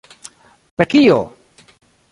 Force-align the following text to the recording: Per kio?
Per 0.81 0.87
kio? 0.95 1.21